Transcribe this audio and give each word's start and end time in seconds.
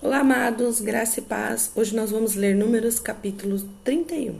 Olá, 0.00 0.20
amados, 0.20 0.80
graça 0.80 1.18
e 1.18 1.22
paz. 1.24 1.72
Hoje 1.74 1.92
nós 1.92 2.12
vamos 2.12 2.36
ler 2.36 2.54
Números 2.54 3.00
capítulo 3.00 3.58
31. 3.82 4.36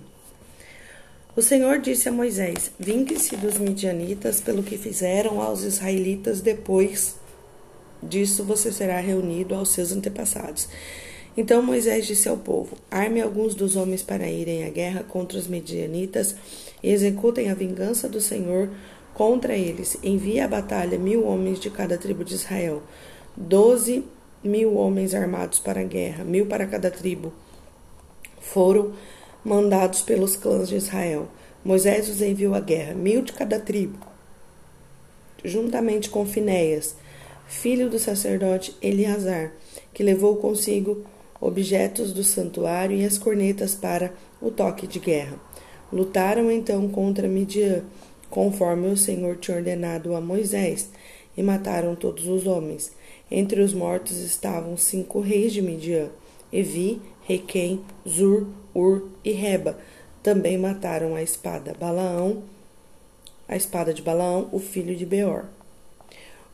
O 1.34 1.42
Senhor 1.42 1.80
disse 1.80 2.08
a 2.08 2.12
Moisés: 2.12 2.70
Vingue-se 2.78 3.36
dos 3.36 3.58
midianitas 3.58 4.40
pelo 4.40 4.62
que 4.62 4.78
fizeram 4.78 5.42
aos 5.42 5.64
israelitas, 5.64 6.40
depois 6.40 7.16
disso 8.00 8.44
você 8.44 8.70
será 8.70 9.00
reunido 9.00 9.52
aos 9.52 9.70
seus 9.72 9.90
antepassados. 9.90 10.68
Então 11.36 11.60
Moisés 11.60 12.06
disse 12.06 12.28
ao 12.28 12.36
povo: 12.36 12.78
Arme 12.88 13.20
alguns 13.20 13.56
dos 13.56 13.74
homens 13.74 14.00
para 14.00 14.30
irem 14.30 14.62
à 14.62 14.68
guerra 14.68 15.02
contra 15.02 15.36
os 15.36 15.48
midianitas 15.48 16.36
e 16.80 16.88
executem 16.88 17.50
a 17.50 17.54
vingança 17.54 18.08
do 18.08 18.20
Senhor 18.20 18.70
contra 19.12 19.56
eles. 19.56 19.98
Envie 20.04 20.38
à 20.38 20.46
batalha 20.46 20.96
mil 20.96 21.26
homens 21.26 21.58
de 21.58 21.68
cada 21.68 21.98
tribo 21.98 22.22
de 22.22 22.36
Israel. 22.36 22.80
Doze 23.36 24.04
mil 24.42 24.74
homens 24.76 25.14
armados 25.14 25.58
para 25.58 25.80
a 25.80 25.84
guerra, 25.84 26.24
mil 26.24 26.46
para 26.46 26.66
cada 26.66 26.90
tribo, 26.90 27.32
foram 28.40 28.92
mandados 29.44 30.02
pelos 30.02 30.36
clãs 30.36 30.68
de 30.68 30.76
Israel. 30.76 31.28
Moisés 31.64 32.08
os 32.08 32.22
enviou 32.22 32.54
à 32.54 32.60
guerra, 32.60 32.94
mil 32.94 33.22
de 33.22 33.32
cada 33.32 33.58
tribo, 33.58 33.98
juntamente 35.44 36.08
com 36.08 36.24
Finéias, 36.24 36.96
filho 37.46 37.90
do 37.90 37.98
sacerdote 37.98 38.76
Eleazar, 38.80 39.52
que 39.92 40.02
levou 40.02 40.36
consigo 40.36 41.04
objetos 41.40 42.12
do 42.12 42.22
santuário 42.22 42.96
e 42.96 43.04
as 43.04 43.18
cornetas 43.18 43.74
para 43.74 44.12
o 44.40 44.50
toque 44.50 44.86
de 44.86 44.98
guerra. 44.98 45.38
Lutaram 45.92 46.50
então 46.50 46.88
contra 46.88 47.26
Midian, 47.26 47.82
conforme 48.28 48.88
o 48.88 48.96
Senhor 48.96 49.36
tinha 49.36 49.56
ordenado 49.56 50.14
a 50.14 50.20
Moisés, 50.20 50.90
e 51.36 51.42
mataram 51.42 51.94
todos 51.94 52.26
os 52.26 52.46
homens. 52.46 52.92
Entre 53.30 53.60
os 53.60 53.74
mortos 53.74 54.18
estavam 54.18 54.76
cinco 54.76 55.20
reis 55.20 55.52
de 55.52 55.60
Midian: 55.60 56.08
Evi, 56.52 57.00
Requem, 57.26 57.82
Zur, 58.08 58.46
Ur 58.74 59.08
e 59.24 59.32
Reba. 59.32 59.78
Também 60.22 60.56
mataram 60.56 61.14
a 61.14 61.22
espada 61.22 61.74
Balaão, 61.78 62.42
a 63.46 63.56
espada 63.56 63.92
de 63.92 64.02
Balaão, 64.02 64.48
o 64.52 64.58
filho 64.58 64.96
de 64.96 65.06
Beor. 65.06 65.44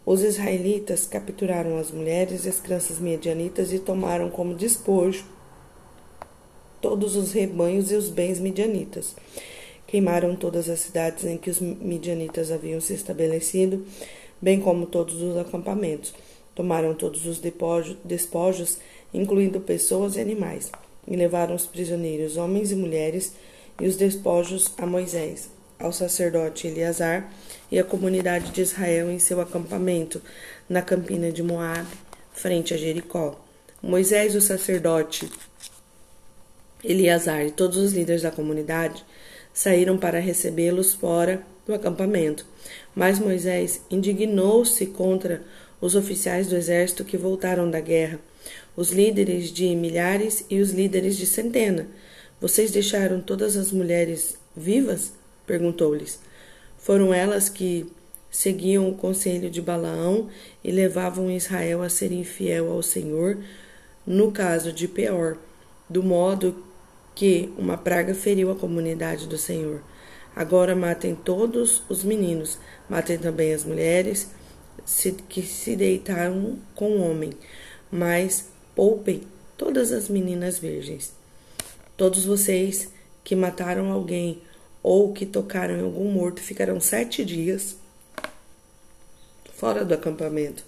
Os 0.04 0.22
israelitas 0.22 1.06
capturaram 1.06 1.78
as 1.78 1.90
mulheres 1.90 2.44
e 2.44 2.48
as 2.48 2.60
crianças 2.60 2.98
medianitas 2.98 3.72
e 3.72 3.78
tomaram 3.78 4.28
como 4.28 4.54
despojo 4.54 5.24
todos 6.80 7.16
os 7.16 7.32
rebanhos 7.32 7.90
e 7.90 7.94
os 7.94 8.10
bens 8.10 8.38
midianitas. 8.38 9.16
Queimaram 9.86 10.36
todas 10.36 10.68
as 10.68 10.80
cidades 10.80 11.24
em 11.24 11.38
que 11.38 11.48
os 11.48 11.58
midianitas 11.58 12.50
haviam 12.50 12.80
se 12.80 12.92
estabelecido, 12.92 13.86
bem 14.42 14.60
como 14.60 14.84
todos 14.84 15.22
os 15.22 15.38
acampamentos. 15.38 16.12
Tomaram 16.54 16.94
todos 16.94 17.26
os 17.26 17.40
despojos, 18.04 18.78
incluindo 19.12 19.60
pessoas 19.60 20.16
e 20.16 20.20
animais, 20.20 20.70
e 21.06 21.16
levaram 21.16 21.54
os 21.54 21.66
prisioneiros, 21.66 22.36
homens 22.36 22.70
e 22.70 22.76
mulheres, 22.76 23.32
e 23.80 23.86
os 23.86 23.96
despojos 23.96 24.72
a 24.78 24.86
Moisés, 24.86 25.50
ao 25.78 25.92
sacerdote 25.92 26.68
Eleazar 26.68 27.32
e 27.70 27.78
à 27.78 27.84
comunidade 27.84 28.52
de 28.52 28.62
Israel 28.62 29.10
em 29.10 29.18
seu 29.18 29.40
acampamento, 29.40 30.22
na 30.68 30.80
campina 30.80 31.32
de 31.32 31.42
Moabe, 31.42 31.88
frente 32.32 32.72
a 32.72 32.76
Jericó. 32.76 33.38
Moisés, 33.82 34.34
o 34.34 34.40
sacerdote 34.40 35.28
Eleazar 36.82 37.44
e 37.46 37.50
todos 37.50 37.78
os 37.78 37.92
líderes 37.92 38.22
da 38.22 38.30
comunidade 38.30 39.04
saíram 39.52 39.98
para 39.98 40.20
recebê-los 40.20 40.94
fora 40.94 41.42
do 41.66 41.74
acampamento. 41.74 42.46
Mas 42.94 43.18
Moisés 43.18 43.80
indignou-se 43.90 44.86
contra 44.86 45.42
os 45.84 45.94
oficiais 45.94 46.46
do 46.46 46.56
exército 46.56 47.04
que 47.04 47.18
voltaram 47.18 47.70
da 47.70 47.78
guerra, 47.78 48.18
os 48.74 48.90
líderes 48.90 49.52
de 49.52 49.76
milhares 49.76 50.42
e 50.48 50.58
os 50.58 50.70
líderes 50.70 51.14
de 51.14 51.26
centena. 51.26 51.86
Vocês 52.40 52.70
deixaram 52.70 53.20
todas 53.20 53.54
as 53.54 53.70
mulheres 53.70 54.38
vivas? 54.56 55.12
perguntou-lhes. 55.46 56.18
Foram 56.78 57.12
elas 57.12 57.50
que 57.50 57.84
seguiam 58.30 58.88
o 58.88 58.94
conselho 58.94 59.50
de 59.50 59.60
Balaão 59.60 60.30
e 60.64 60.72
levavam 60.72 61.30
Israel 61.30 61.82
a 61.82 61.90
ser 61.90 62.12
infiel 62.12 62.72
ao 62.72 62.82
Senhor, 62.82 63.36
no 64.06 64.32
caso 64.32 64.72
de 64.72 64.88
Peor, 64.88 65.36
do 65.86 66.02
modo 66.02 66.64
que 67.14 67.52
uma 67.58 67.76
praga 67.76 68.14
feriu 68.14 68.50
a 68.50 68.56
comunidade 68.56 69.26
do 69.26 69.36
Senhor. 69.36 69.82
Agora 70.34 70.74
matem 70.74 71.14
todos 71.14 71.82
os 71.90 72.02
meninos, 72.02 72.58
matem 72.88 73.18
também 73.18 73.52
as 73.52 73.64
mulheres 73.64 74.30
que 75.28 75.42
se 75.42 75.76
deitaram 75.76 76.58
com 76.74 76.90
o 76.90 77.00
homem, 77.00 77.32
mas 77.90 78.48
poupem 78.74 79.22
todas 79.56 79.92
as 79.92 80.08
meninas 80.08 80.58
virgens. 80.58 81.12
Todos 81.96 82.24
vocês 82.24 82.88
que 83.22 83.36
mataram 83.36 83.90
alguém 83.90 84.42
ou 84.82 85.12
que 85.12 85.24
tocaram 85.24 85.76
em 85.76 85.82
algum 85.82 86.10
morto 86.10 86.40
ficarão 86.40 86.80
sete 86.80 87.24
dias 87.24 87.76
fora 89.54 89.84
do 89.84 89.94
acampamento. 89.94 90.64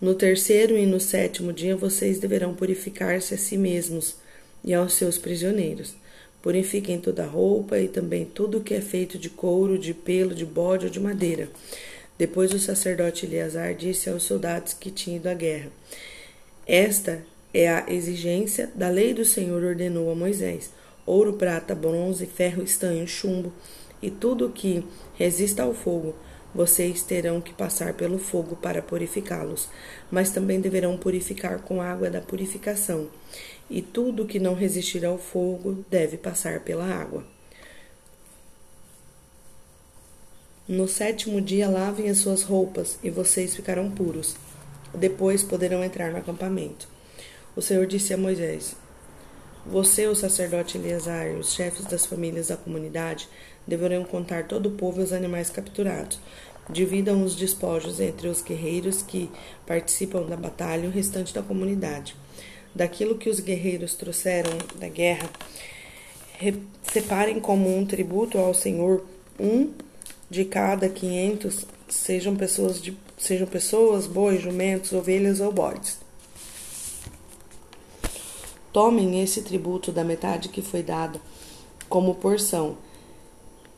No 0.00 0.14
terceiro 0.14 0.76
e 0.76 0.86
no 0.86 1.00
sétimo 1.00 1.52
dia 1.52 1.76
vocês 1.76 2.18
deverão 2.18 2.54
purificar-se 2.54 3.34
a 3.34 3.38
si 3.38 3.56
mesmos 3.56 4.16
e 4.64 4.72
aos 4.72 4.94
seus 4.94 5.18
prisioneiros. 5.18 5.94
Purifiquem 6.40 7.00
toda 7.00 7.24
a 7.24 7.28
roupa 7.28 7.78
e 7.78 7.88
também 7.88 8.24
tudo 8.24 8.58
o 8.58 8.60
que 8.62 8.74
é 8.74 8.80
feito 8.80 9.18
de 9.18 9.28
couro, 9.28 9.78
de 9.78 9.92
pelo, 9.92 10.34
de 10.34 10.46
bode 10.46 10.86
ou 10.86 10.90
de 10.90 11.00
madeira. 11.00 11.48
Depois 12.18 12.52
o 12.52 12.58
sacerdote 12.58 13.26
Eleazar 13.26 13.74
disse 13.74 14.08
aos 14.08 14.22
soldados 14.22 14.72
que 14.72 14.90
tinham 14.90 15.16
ido 15.16 15.28
à 15.28 15.34
guerra: 15.34 15.70
Esta 16.66 17.22
é 17.52 17.68
a 17.68 17.84
exigência 17.88 18.70
da 18.74 18.88
lei 18.88 19.12
do 19.12 19.24
Senhor 19.24 19.62
ordenou 19.62 20.10
a 20.10 20.14
Moisés: 20.14 20.70
ouro, 21.04 21.34
prata, 21.34 21.74
bronze, 21.74 22.26
ferro, 22.26 22.62
estanho, 22.62 23.06
chumbo 23.06 23.52
e 24.02 24.10
tudo 24.10 24.50
que 24.50 24.84
resista 25.14 25.62
ao 25.62 25.74
fogo. 25.74 26.14
Vocês 26.54 27.02
terão 27.02 27.38
que 27.38 27.52
passar 27.52 27.92
pelo 27.92 28.18
fogo 28.18 28.56
para 28.56 28.80
purificá-los, 28.80 29.68
mas 30.10 30.30
também 30.30 30.58
deverão 30.58 30.96
purificar 30.96 31.60
com 31.60 31.82
água 31.82 32.08
da 32.08 32.22
purificação. 32.22 33.10
E 33.68 33.82
tudo 33.82 34.24
que 34.24 34.38
não 34.38 34.54
resistir 34.54 35.04
ao 35.04 35.18
fogo 35.18 35.84
deve 35.90 36.16
passar 36.16 36.60
pela 36.60 36.86
água. 36.86 37.35
No 40.68 40.88
sétimo 40.88 41.40
dia 41.40 41.68
lavem 41.68 42.10
as 42.10 42.18
suas 42.18 42.42
roupas, 42.42 42.98
e 43.00 43.08
vocês 43.08 43.54
ficarão 43.54 43.88
puros. 43.88 44.34
Depois 44.92 45.44
poderão 45.44 45.84
entrar 45.84 46.10
no 46.10 46.18
acampamento. 46.18 46.88
O 47.54 47.62
Senhor 47.62 47.86
disse 47.86 48.12
a 48.12 48.16
Moisés: 48.16 48.74
Você, 49.64 50.08
o 50.08 50.16
sacerdote 50.16 50.76
Eleazar 50.76 51.28
e 51.28 51.36
os 51.36 51.52
chefes 51.52 51.86
das 51.86 52.04
famílias 52.04 52.48
da 52.48 52.56
comunidade 52.56 53.28
deverão 53.64 54.02
contar 54.02 54.48
todo 54.48 54.66
o 54.66 54.72
povo 54.72 55.00
e 55.00 55.04
os 55.04 55.12
animais 55.12 55.50
capturados. 55.50 56.18
Dividam 56.68 57.22
os 57.22 57.36
despojos 57.36 58.00
entre 58.00 58.26
os 58.26 58.42
guerreiros 58.42 59.02
que 59.02 59.30
participam 59.64 60.22
da 60.22 60.36
batalha 60.36 60.86
e 60.86 60.88
o 60.88 60.92
restante 60.92 61.32
da 61.32 61.42
comunidade. 61.42 62.16
Daquilo 62.74 63.16
que 63.16 63.30
os 63.30 63.38
guerreiros 63.38 63.94
trouxeram 63.94 64.50
da 64.74 64.88
guerra, 64.88 65.30
separem 66.82 67.38
como 67.38 67.72
um 67.72 67.86
tributo 67.86 68.36
ao 68.36 68.52
Senhor 68.52 69.06
um 69.38 69.70
de 70.30 70.44
cada 70.44 70.88
quinhentos 70.88 71.64
sejam 71.88 72.34
pessoas, 72.34 72.80
de, 72.80 72.96
sejam 73.16 73.46
pessoas, 73.46 74.06
bois, 74.06 74.40
jumentos, 74.42 74.92
ovelhas 74.92 75.40
ou 75.40 75.52
bodes. 75.52 75.98
Tomem 78.72 79.22
esse 79.22 79.42
tributo 79.42 79.90
da 79.90 80.04
metade 80.04 80.48
que 80.48 80.60
foi 80.60 80.82
dado 80.82 81.20
como 81.88 82.14
porção. 82.16 82.76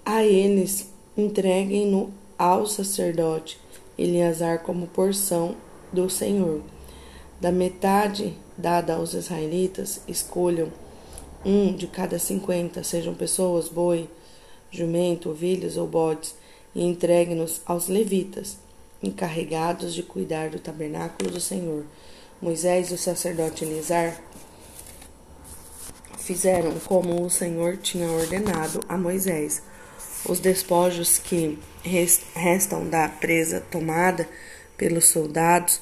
A 0.05 0.25
eles 0.25 0.89
entreguem-no 1.17 2.13
ao 2.39 2.67
sacerdote 2.67 3.61
Eleazar 3.99 4.61
como 4.61 4.87
porção 4.87 5.57
do 5.93 6.09
Senhor. 6.09 6.63
Da 7.41 7.53
metade 7.53 8.35
dada 8.57 8.95
aos 8.95 9.15
israelitas, 9.15 10.01
escolham 10.09 10.73
um 11.45 11.75
de 11.75 11.87
cada 11.87 12.19
cinquenta, 12.19 12.83
sejam 12.83 13.15
pessoas, 13.15 13.69
boi, 13.69 14.09
jumento, 14.71 15.31
ovelhas 15.31 15.77
ou 15.77 15.87
bodes, 15.87 16.35
e 16.75 16.83
entregue-nos 16.83 17.61
aos 17.67 17.89
levitas, 17.89 18.59
encarregados 19.03 19.95
de 19.95 20.03
cuidar 20.03 20.51
do 20.51 20.59
tabernáculo 20.59 21.31
do 21.31 21.41
Senhor. 21.41 21.85
Moisés 22.41 22.91
e 22.91 22.95
o 22.95 22.99
sacerdote 22.99 23.65
Elizar 23.65 24.21
fizeram 26.19 26.79
como 26.81 27.25
o 27.25 27.31
Senhor 27.31 27.79
tinha 27.79 28.11
ordenado 28.11 28.81
a 28.89 28.97
Moisés. 28.99 29.63
Os 30.25 30.39
despojos 30.39 31.19
que 31.19 31.59
restam 32.35 32.89
da 32.89 33.09
presa 33.09 33.61
tomada 33.71 34.29
pelos 34.77 35.07
soldados 35.07 35.81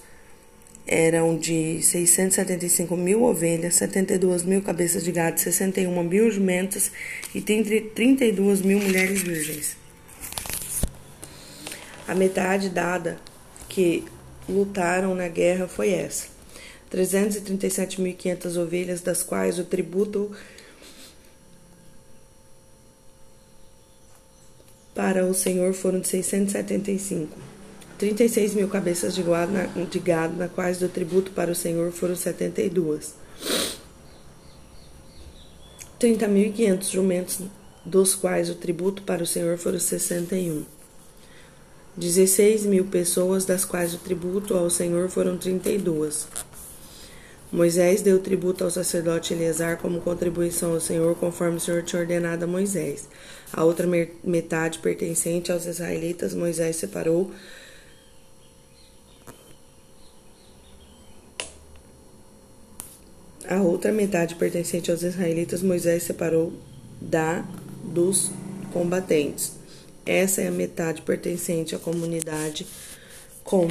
eram 0.86 1.36
de 1.36 1.82
675 1.82 2.96
mil 2.96 3.24
ovelhas, 3.24 3.74
72 3.74 4.44
mil 4.44 4.62
cabeças 4.62 5.02
de 5.02 5.10
gado, 5.10 5.40
61 5.40 6.02
mil 6.04 6.30
jumentos 6.30 6.92
e 7.34 7.40
32 7.40 8.62
mil 8.62 8.78
mulheres 8.78 9.20
virgens. 9.22 9.76
A 12.06 12.14
metade 12.14 12.68
dada 12.68 13.18
que 13.68 14.04
lutaram 14.48 15.14
na 15.14 15.26
guerra 15.26 15.66
foi 15.66 15.90
essa. 15.90 16.28
337.500 16.92 18.56
ovelhas, 18.56 19.00
das 19.00 19.24
quais 19.24 19.58
o 19.58 19.64
tributo 19.64 20.30
para 24.94 25.26
o 25.26 25.34
Senhor 25.34 25.74
foram 25.74 25.98
de 25.98 26.06
675. 26.06 27.55
36 27.98 28.54
mil 28.54 28.68
cabeças 28.68 29.14
de 29.14 29.22
gado, 29.22 29.52
na, 29.52 29.64
de 29.84 29.98
gado, 29.98 30.36
na 30.36 30.48
quais 30.48 30.78
do 30.78 30.88
tributo 30.88 31.30
para 31.30 31.50
o 31.50 31.54
Senhor 31.54 31.90
foram 31.92 32.14
72. 32.14 33.14
30.500 36.00 36.90
jumentos, 36.90 37.40
dos 37.84 38.14
quais 38.14 38.50
o 38.50 38.54
tributo 38.54 39.02
para 39.02 39.22
o 39.22 39.26
Senhor 39.26 39.56
foram 39.56 39.78
61. 39.78 40.64
16 41.96 42.66
mil 42.66 42.84
pessoas, 42.84 43.46
das 43.46 43.64
quais 43.64 43.94
o 43.94 43.98
tributo 43.98 44.54
ao 44.54 44.68
Senhor 44.68 45.08
foram 45.08 45.38
32. 45.38 46.28
Moisés 47.50 48.02
deu 48.02 48.18
tributo 48.18 48.64
ao 48.64 48.70
sacerdote 48.70 49.32
Eleazar 49.32 49.78
como 49.78 50.02
contribuição 50.02 50.74
ao 50.74 50.80
Senhor, 50.80 51.14
conforme 51.14 51.56
o 51.56 51.60
Senhor 51.60 51.82
tinha 51.82 52.02
ordenado 52.02 52.44
a 52.44 52.46
Moisés. 52.46 53.08
A 53.50 53.64
outra 53.64 53.88
metade 54.22 54.80
pertencente 54.80 55.50
aos 55.50 55.64
israelitas, 55.64 56.34
Moisés 56.34 56.76
separou 56.76 57.30
A 63.48 63.62
outra 63.62 63.92
metade 63.92 64.34
pertencente 64.34 64.90
aos 64.90 65.04
israelitas, 65.04 65.62
Moisés 65.62 66.02
separou 66.02 66.52
da 67.00 67.44
dos 67.84 68.32
combatentes. 68.72 69.52
Essa 70.04 70.42
é 70.42 70.48
a 70.48 70.50
metade 70.50 71.02
pertencente 71.02 71.72
à 71.72 71.78
comunidade, 71.78 72.66
com 73.44 73.68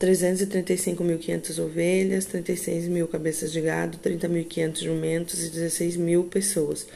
335.500 0.00 1.58
ovelhas, 1.58 2.26
36 2.26 2.86
mil 2.86 3.08
cabeças 3.08 3.50
de 3.50 3.60
gado, 3.60 3.98
30.500 3.98 4.84
jumentos 4.84 5.44
e 5.44 5.50
16 5.50 5.96
mil 5.96 6.24
pessoas. 6.24 6.86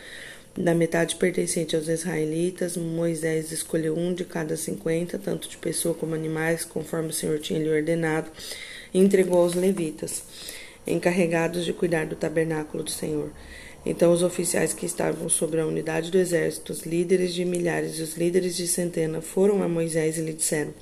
Da 0.56 0.72
metade 0.72 1.16
pertencente 1.16 1.74
aos 1.74 1.88
israelitas, 1.88 2.76
Moisés 2.76 3.50
escolheu 3.50 3.96
um 3.96 4.14
de 4.14 4.24
cada 4.24 4.56
cinquenta, 4.56 5.18
tanto 5.18 5.48
de 5.48 5.56
pessoa 5.56 5.96
como 5.96 6.14
animais, 6.14 6.64
conforme 6.64 7.08
o 7.08 7.12
Senhor 7.12 7.40
tinha 7.40 7.58
lhe 7.58 7.70
ordenado, 7.70 8.30
e 8.94 9.00
entregou 9.00 9.38
aos 9.38 9.54
levitas 9.54 10.22
encarregados 10.86 11.64
de 11.64 11.72
cuidar 11.72 12.06
do 12.06 12.16
tabernáculo 12.16 12.82
do 12.82 12.90
Senhor. 12.90 13.30
Então 13.84 14.12
os 14.12 14.22
oficiais 14.22 14.74
que 14.74 14.84
estavam 14.84 15.28
sobre 15.28 15.60
a 15.60 15.66
unidade 15.66 16.10
do 16.10 16.18
exército, 16.18 16.72
os 16.72 16.82
líderes 16.82 17.32
de 17.32 17.44
milhares 17.44 17.98
e 17.98 18.02
os 18.02 18.16
líderes 18.16 18.56
de 18.56 18.68
centena, 18.68 19.22
foram 19.22 19.62
a 19.62 19.68
Moisés 19.68 20.18
e 20.18 20.22
lhe 20.22 20.34
disseram: 20.34 20.74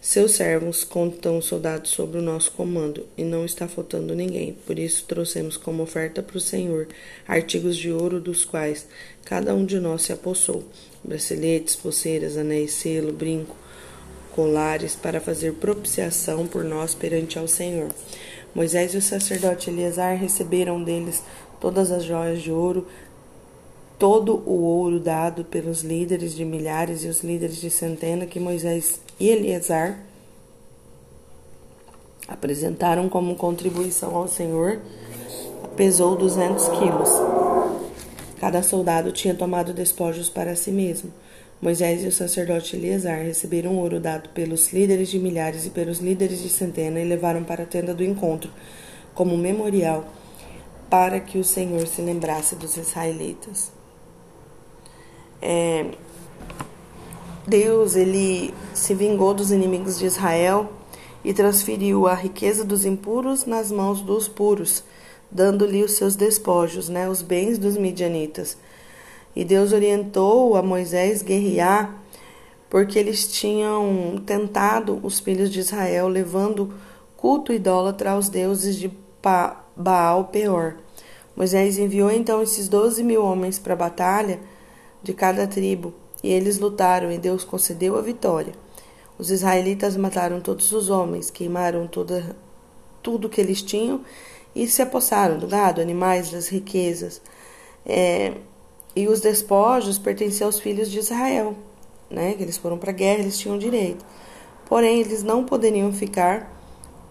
Seus 0.00 0.32
servos 0.32 0.82
contam 0.82 1.42
soldados 1.42 1.90
sobre 1.90 2.18
o 2.18 2.22
nosso 2.22 2.52
comando, 2.52 3.06
e 3.18 3.22
não 3.22 3.44
está 3.44 3.68
faltando 3.68 4.14
ninguém. 4.14 4.56
Por 4.66 4.78
isso 4.78 5.04
trouxemos 5.06 5.58
como 5.58 5.82
oferta 5.82 6.22
para 6.22 6.38
o 6.38 6.40
Senhor 6.40 6.88
artigos 7.28 7.76
de 7.76 7.92
ouro 7.92 8.18
dos 8.18 8.46
quais 8.46 8.86
cada 9.24 9.54
um 9.54 9.66
de 9.66 9.78
nós 9.78 10.02
se 10.02 10.12
apossou: 10.12 10.64
braceletes, 11.04 11.76
pulseiras, 11.76 12.38
anéis, 12.38 12.72
selo, 12.72 13.12
brinco, 13.12 13.54
colares, 14.34 14.96
para 14.96 15.20
fazer 15.20 15.52
propiciação 15.52 16.46
por 16.46 16.64
nós 16.64 16.94
perante 16.94 17.38
ao 17.38 17.46
Senhor. 17.46 17.90
Moisés 18.54 18.94
e 18.94 18.96
o 18.96 19.02
sacerdote 19.02 19.70
Eleazar 19.70 20.16
receberam 20.16 20.82
deles 20.82 21.22
todas 21.60 21.90
as 21.90 22.04
joias 22.04 22.42
de 22.42 22.50
ouro, 22.50 22.86
todo 23.98 24.42
o 24.46 24.62
ouro 24.62 25.00
dado 25.00 25.44
pelos 25.44 25.82
líderes 25.82 26.34
de 26.34 26.44
milhares 26.44 27.04
e 27.04 27.08
os 27.08 27.22
líderes 27.22 27.56
de 27.56 27.70
centena 27.70 28.26
que 28.26 28.40
Moisés 28.40 29.00
e 29.18 29.28
Eleazar 29.28 29.98
apresentaram 32.28 33.08
como 33.08 33.36
contribuição 33.36 34.16
ao 34.16 34.28
Senhor, 34.28 34.80
pesou 35.76 36.16
200 36.16 36.68
quilos. 36.68 37.10
Cada 38.40 38.62
soldado 38.62 39.12
tinha 39.12 39.34
tomado 39.34 39.72
despojos 39.72 40.28
para 40.28 40.54
si 40.56 40.70
mesmo. 40.70 41.10
Moisés 41.60 42.04
e 42.04 42.08
o 42.08 42.12
sacerdote 42.12 42.76
Eleazar 42.76 43.22
receberam 43.22 43.76
ouro 43.76 43.98
dado 43.98 44.28
pelos 44.30 44.72
líderes 44.72 45.08
de 45.08 45.18
milhares 45.18 45.64
e 45.64 45.70
pelos 45.70 45.98
líderes 46.00 46.42
de 46.42 46.50
centena 46.50 47.00
e 47.00 47.04
levaram 47.04 47.44
para 47.44 47.62
a 47.62 47.66
tenda 47.66 47.94
do 47.94 48.04
encontro, 48.04 48.50
como 49.14 49.36
memorial, 49.38 50.04
para 50.90 51.18
que 51.18 51.38
o 51.38 51.44
Senhor 51.44 51.86
se 51.86 52.02
lembrasse 52.02 52.54
dos 52.56 52.76
israelitas. 52.76 53.72
É, 55.40 55.86
Deus 57.46 57.96
ele 57.96 58.52
se 58.74 58.94
vingou 58.94 59.32
dos 59.32 59.50
inimigos 59.50 59.98
de 59.98 60.06
Israel 60.06 60.72
e 61.24 61.32
transferiu 61.32 62.06
a 62.06 62.14
riqueza 62.14 62.64
dos 62.64 62.84
impuros 62.84 63.46
nas 63.46 63.72
mãos 63.72 64.02
dos 64.02 64.28
puros, 64.28 64.84
dando-lhe 65.30 65.82
os 65.82 65.92
seus 65.92 66.16
despojos, 66.16 66.88
né, 66.88 67.08
os 67.08 67.22
bens 67.22 67.58
dos 67.58 67.76
midianitas. 67.76 68.58
E 69.36 69.44
Deus 69.44 69.72
orientou 69.72 70.56
a 70.56 70.62
Moisés 70.62 71.20
guerrear 71.20 72.02
porque 72.68 72.98
eles 72.98 73.28
tinham 73.28 74.20
tentado 74.24 74.98
os 75.02 75.20
filhos 75.20 75.50
de 75.50 75.60
Israel, 75.60 76.08
levando 76.08 76.74
culto 77.16 77.52
idólatra 77.52 78.12
aos 78.12 78.28
deuses 78.28 78.76
de 78.76 78.90
Baal 79.76 80.24
Peor. 80.24 80.76
Moisés 81.36 81.78
enviou 81.78 82.10
então 82.10 82.42
esses 82.42 82.68
doze 82.68 83.04
mil 83.04 83.22
homens 83.22 83.58
para 83.58 83.74
a 83.74 83.76
batalha 83.76 84.40
de 85.02 85.12
cada 85.12 85.46
tribo, 85.46 85.94
e 86.22 86.32
eles 86.32 86.58
lutaram, 86.58 87.12
e 87.12 87.18
Deus 87.18 87.44
concedeu 87.44 87.96
a 87.96 88.02
vitória. 88.02 88.54
Os 89.18 89.30
israelitas 89.30 89.96
mataram 89.96 90.40
todos 90.40 90.72
os 90.72 90.90
homens, 90.90 91.30
queimaram 91.30 91.86
toda, 91.86 92.34
tudo 93.02 93.28
que 93.28 93.40
eles 93.40 93.62
tinham 93.62 94.00
e 94.54 94.66
se 94.66 94.82
apossaram 94.82 95.38
do 95.38 95.46
gado, 95.46 95.80
animais, 95.80 96.30
das 96.30 96.48
riquezas. 96.48 97.20
É, 97.84 98.32
e 98.96 99.06
os 99.06 99.20
despojos 99.20 99.98
pertenciam 99.98 100.48
aos 100.48 100.58
filhos 100.58 100.90
de 100.90 100.98
Israel, 100.98 101.54
né? 102.10 102.32
Que 102.32 102.42
eles 102.42 102.56
foram 102.56 102.78
para 102.78 102.90
a 102.90 102.94
guerra, 102.94 103.20
eles 103.20 103.38
tinham 103.38 103.58
direito. 103.58 104.04
Porém, 104.66 105.00
eles 105.00 105.22
não 105.22 105.44
poderiam 105.44 105.92
ficar 105.92 106.50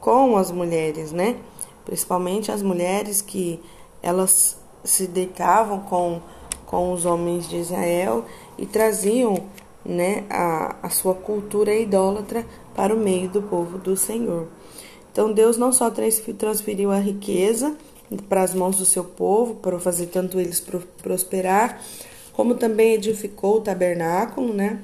com 0.02 0.36
as 0.36 0.52
mulheres, 0.52 1.12
né? 1.12 1.38
Principalmente 1.86 2.52
as 2.52 2.64
mulheres 2.64 3.22
que 3.22 3.62
elas 4.02 4.58
se 4.84 5.06
deitavam 5.08 5.80
com, 5.82 6.22
com 6.66 6.92
os 6.92 7.06
homens 7.06 7.48
de 7.48 7.58
Israel 7.58 8.26
e 8.58 8.66
traziam 8.66 9.46
né, 9.86 10.24
a, 10.30 10.76
a 10.82 10.90
sua 10.90 11.14
cultura 11.14 11.74
idólatra 11.74 12.46
para 12.76 12.94
o 12.94 12.98
meio 12.98 13.30
do 13.30 13.42
povo 13.42 13.78
do 13.78 13.96
Senhor. 13.96 14.48
Então 15.12 15.32
Deus 15.32 15.58
não 15.58 15.72
só 15.72 15.90
transferiu 15.90 16.92
a 16.92 16.98
riqueza 16.98 17.76
para 18.28 18.44
as 18.44 18.54
mãos 18.54 18.78
do 18.78 18.86
seu 18.86 19.04
povo, 19.04 19.56
para 19.56 19.80
fazer 19.80 20.08
tanto 20.08 20.40
eles 20.40 20.64
prosperar, 21.02 21.82
como 22.34 22.56
também 22.56 22.94
edificou 22.94 23.58
o 23.58 23.62
tabernáculo, 23.62 24.54
né, 24.54 24.82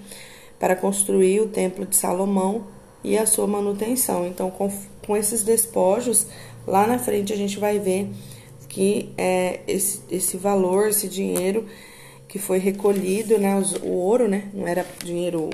para 0.59 0.75
construir 0.75 1.41
o 1.41 1.47
templo 1.47 1.85
de 1.85 1.95
Salomão 1.95 2.65
e 3.03 3.17
a 3.17 3.25
sua 3.25 3.47
manutenção. 3.47 4.25
Então, 4.27 4.49
com, 4.49 4.71
com 5.05 5.17
esses 5.17 5.43
despojos, 5.43 6.27
lá 6.65 6.87
na 6.87 6.97
frente 6.97 7.33
a 7.33 7.35
gente 7.35 7.59
vai 7.59 7.79
ver 7.79 8.09
que 8.69 9.11
é, 9.17 9.59
esse, 9.67 9.99
esse 10.09 10.37
valor, 10.37 10.87
esse 10.87 11.07
dinheiro 11.07 11.65
que 12.27 12.39
foi 12.39 12.57
recolhido, 12.57 13.37
né, 13.37 13.57
os, 13.57 13.73
o 13.73 13.89
ouro, 13.89 14.27
né, 14.27 14.49
não 14.53 14.65
era 14.65 14.85
dinheiro, 15.03 15.49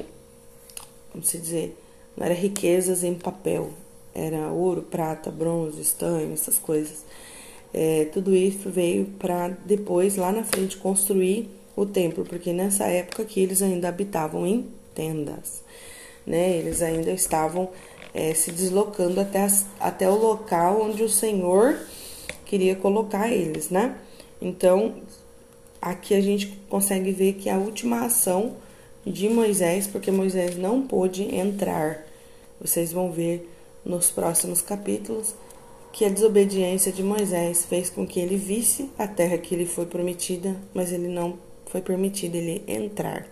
como 1.12 1.24
se 1.24 1.40
dizer, 1.40 1.76
não 2.16 2.26
era 2.26 2.36
riquezas 2.36 3.04
em 3.04 3.16
papel, 3.16 3.72
era 4.14 4.52
ouro, 4.52 4.84
prata, 4.84 5.32
bronze, 5.32 5.82
estanho, 5.82 6.34
essas 6.34 6.60
coisas. 6.60 7.04
É, 7.80 8.06
tudo 8.06 8.36
isso 8.36 8.72
veio 8.72 9.06
para 9.20 9.50
depois, 9.50 10.16
lá 10.16 10.32
na 10.32 10.44
frente, 10.44 10.78
construir 10.78 11.48
o 11.76 11.86
templo, 11.86 12.26
porque 12.26 12.52
nessa 12.52 12.86
época 12.86 13.24
que 13.24 13.40
eles 13.40 13.62
ainda 13.62 13.88
habitavam 13.88 14.48
em 14.48 14.66
tendas, 14.96 15.62
né? 16.26 16.58
Eles 16.58 16.82
ainda 16.82 17.12
estavam 17.12 17.70
é, 18.16 18.34
se 18.34 18.52
deslocando 18.52 19.20
até, 19.20 19.44
as, 19.44 19.68
até 19.80 20.10
o 20.10 20.16
local 20.16 20.82
onde 20.82 21.04
o 21.04 21.10
Senhor 21.10 21.78
queria 22.48 22.76
colocar 22.76 23.32
eles, 23.32 23.70
né? 23.70 23.96
Então, 24.42 24.96
aqui 25.80 26.16
a 26.16 26.22
gente 26.22 26.48
consegue 26.68 27.12
ver 27.12 27.34
que 27.34 27.48
a 27.48 27.60
última 27.60 28.06
ação 28.06 28.56
de 29.06 29.30
Moisés, 29.30 29.86
porque 29.86 30.10
Moisés 30.10 30.58
não 30.58 30.82
pôde 30.82 31.24
entrar, 31.36 32.08
vocês 32.60 32.92
vão 32.92 33.12
ver 33.12 33.48
nos 33.86 34.10
próximos 34.10 34.62
capítulos 34.64 35.36
que 35.92 36.06
a 36.06 36.10
desobediência 36.10 36.92
de 36.92 37.02
Moisés 37.02 37.66
fez 37.66 37.90
com 37.90 38.06
que 38.06 38.20
ele 38.20 38.36
visse 38.36 38.90
a 38.98 39.08
terra 39.08 39.38
que 39.38 39.56
lhe 39.56 39.66
foi 39.66 39.86
prometida, 39.86 40.56
mas 40.74 40.92
ele 40.92 41.08
não 41.08 41.40
foi 41.66 41.82
permitido 41.82 42.36
ele 42.36 42.64
entrar. 42.68 43.28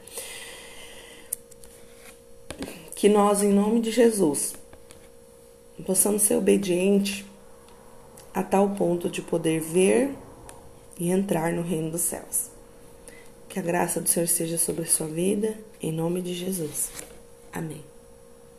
Que 2.96 3.10
nós, 3.10 3.44
em 3.44 3.52
nome 3.52 3.82
de 3.82 3.92
Jesus, 3.92 4.56
possamos 5.86 6.24
ser 6.24 6.36
obedientes 6.36 7.26
a 8.34 8.44
tal 8.44 8.70
ponto 8.72 9.10
de 9.10 9.22
poder 9.22 9.62
ver 9.62 10.12
e 11.00 11.10
entrar 11.10 11.54
no 11.54 11.62
reino 11.62 11.92
dos 11.92 12.02
céus. 12.02 12.50
Que 13.48 13.60
a 13.60 13.62
graça 13.62 14.02
do 14.02 14.10
Senhor 14.10 14.28
seja 14.28 14.58
sobre 14.58 14.84
a 14.84 14.88
sua 14.88 15.08
vida, 15.08 15.58
em 15.82 15.92
nome 15.92 16.22
de 16.22 16.34
Jesus. 16.34 16.90
Amém. 17.54 17.95